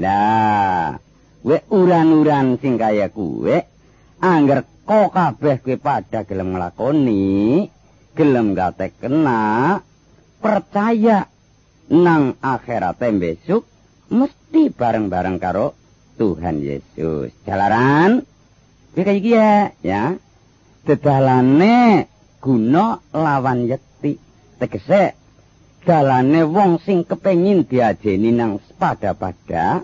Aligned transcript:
Lah, 0.00 0.96
we 1.44 1.60
uran-uran 1.68 2.56
sing 2.56 2.80
kaya 2.80 3.12
kuwe 3.12 3.68
angger 4.16 4.64
kok 4.88 5.12
kabeh 5.12 5.60
kowe 5.60 5.76
pada 5.76 6.24
gelem 6.24 6.56
nglakoni, 6.56 7.68
gelem 8.16 8.56
gate 8.56 8.96
kena, 8.96 9.76
percaya 10.40 11.28
nang 11.92 12.40
akhirat 12.40 12.96
besok 13.20 13.68
mesti 14.08 14.72
bareng-bareng 14.72 15.36
karo 15.36 15.76
Tuhan 16.16 16.64
Yesus. 16.64 17.36
Jalaran 17.44 18.24
kowe 18.96 19.02
kaya 19.04 19.20
iki 19.20 19.32
ya, 19.36 19.76
ya. 19.84 20.16
Dedalane 20.80 22.08
guna 22.40 23.04
lawan 23.12 23.68
yekti. 23.68 24.16
Tegese 24.56 25.12
dalane 25.80 26.44
wong 26.44 26.80
sing 26.84 27.08
kepengin 27.08 27.64
diajeni 27.64 28.30
nang 28.30 28.60
pada-pada 28.76 29.80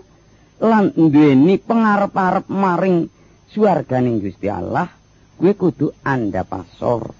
lan 0.61 0.93
duweni 0.93 1.57
pengarep-arep 1.61 2.45
maring 2.49 3.09
swarganing 3.53 4.21
Gusti 4.21 4.49
Allah 4.49 4.89
kuwi 5.37 5.53
kudu 5.53 5.93
anda 6.01 6.41
pasor 6.41 7.13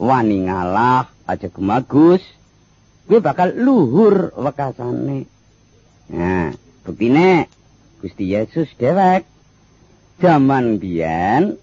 wani 0.00 0.48
ngalah 0.48 1.08
aja 1.28 1.48
gemagus 1.48 2.20
kuwi 3.08 3.20
bakal 3.20 3.52
luhur 3.56 4.36
wekasane. 4.36 5.28
Nah 6.12 6.52
buktine 6.84 7.48
Gusti 8.00 8.32
Yesus 8.36 8.68
dewek 8.76 9.24
jaman 10.20 10.76
biyen 10.76 11.56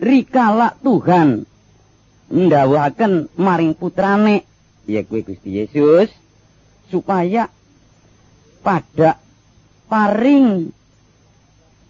rikala 0.00 0.76
Tuhan 0.82 1.46
ndawuhaken 2.28 3.32
maring 3.38 3.76
putrane 3.78 4.44
ya 4.84 5.02
kuwi 5.04 5.24
Gusti 5.24 5.60
Yesus 5.60 6.12
supaya 6.92 7.48
pada 8.64 9.20
paring 9.88 10.72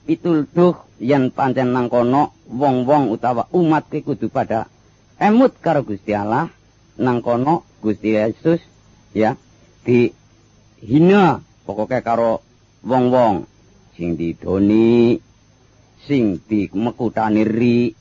pitulduh 0.04 0.76
yen 1.00 1.32
pancen 1.32 1.72
nang 1.72 1.88
kono 1.88 2.36
wong-wong 2.50 3.10
utawa 3.10 3.48
umat 3.56 3.88
kudu 3.90 4.28
pada 4.30 4.68
emut 5.18 5.56
karo 5.58 5.82
Gusti 5.82 6.12
Allah 6.12 6.50
nang 7.00 7.24
kono 7.24 7.64
Gusti 7.82 8.14
Yesus 8.14 8.60
ya 9.16 9.34
di 9.82 10.12
hina 10.84 11.40
pokoke 11.64 12.04
karo 12.04 12.44
wong-wong 12.84 13.48
sing 13.96 14.18
didoni 14.18 15.16
sing 16.04 16.42
di 16.44 16.68
mekutani 16.68 17.42
ri 17.46 17.94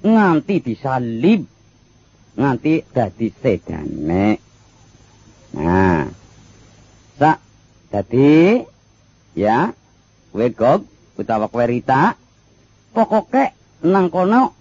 nganti 0.00 0.54
disalib 0.64 1.44
nganti 2.38 2.84
dadi 2.94 3.28
sedane. 3.34 4.26
Nah 5.56 6.06
sak 7.18 7.38
dadi 7.90 8.62
ya 9.34 9.70
wegog 10.34 10.86
utawa 11.18 11.50
kowe 11.50 11.66
rita 11.66 12.14
pokoke 12.94 13.54
nang 13.86 14.08
kono 14.08 14.54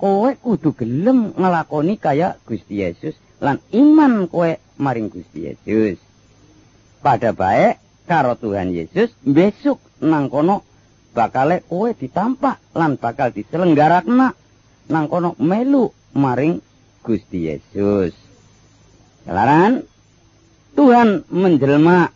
kowe 0.00 0.30
kudu 0.36 0.72
gelem 0.76 1.32
nglakoni 1.36 1.96
kaya 2.00 2.36
Gusti 2.44 2.80
Yesus 2.80 3.16
lan 3.40 3.60
iman 3.72 4.28
kowe 4.28 4.56
maring 4.80 5.08
Gusti 5.12 5.48
Yesus. 5.50 5.98
Pada 7.00 7.32
baik 7.32 7.80
karo 8.04 8.36
Tuhan 8.36 8.76
Yesus 8.76 9.12
besok 9.24 9.80
nang 10.04 10.28
kono 10.28 10.64
bakale 11.16 11.64
kowe 11.66 11.90
ditampak 11.90 12.60
lan 12.76 12.96
bakal 13.00 13.32
diselenggarakna 13.34 14.36
nang 14.90 15.06
kono 15.10 15.34
melu 15.40 15.90
maring 16.14 16.62
Gusti 17.00 17.48
Yesus. 17.48 18.12
Jalaran 19.24 19.84
Tuhan 20.76 21.28
menjelma 21.28 22.12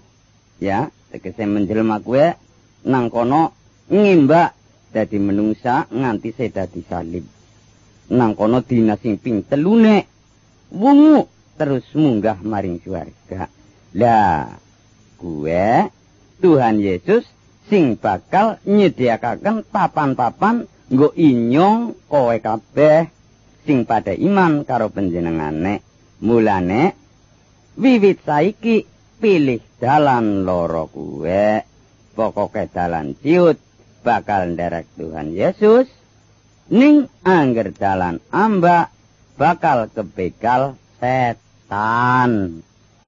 ya 0.61 0.89
tegese 1.13 1.45
menjelma 1.45 2.01
kue 2.01 2.37
nang 2.85 3.09
kono 3.09 3.53
ngimbak 3.89 4.57
dadi 4.95 5.19
menungsa 5.19 5.91
nganti 5.91 6.31
seda 6.33 6.65
disalib 6.71 7.27
nang 8.13 8.37
kono 8.37 8.61
dina 8.61 9.01
sing 9.01 9.17
ping 9.17 9.45
telune 9.45 10.05
wungu 10.71 11.29
terus 11.57 11.87
munggah 11.97 12.41
maring 12.45 12.83
swarga. 12.83 13.49
Lah 13.95 14.59
kue 15.17 15.89
Tuhan 16.43 16.83
Yesus 16.83 17.25
sing 17.71 17.97
bakal 17.97 18.61
nyediakaken 18.69 19.65
papan-papan 19.65 20.69
nggo 20.93 21.17
inyong 21.17 21.97
kowe 22.11 22.37
kabeh 22.37 23.14
sing 23.65 23.89
pada 23.89 24.13
iman 24.13 24.63
karo 24.69 24.93
panjenengane 24.93 25.81
mulane 26.21 26.93
wiwit 27.81 28.23
saiki 28.23 28.85
pilih 29.19 29.61
dalan 29.81 30.45
loro 30.45 30.87
kuwe. 30.93 31.65
Pokoke 32.15 32.71
dalan 32.71 33.19
ciut 33.19 33.59
bakal 34.07 34.55
nderek 34.55 34.87
Tuhan 34.95 35.35
Yesus. 35.35 35.91
Ning 36.71 37.11
angger 37.27 37.75
dalan 37.75 38.23
amba 38.31 38.89
bakal 39.35 39.91
kebegal 39.91 40.79
setan 41.03 42.63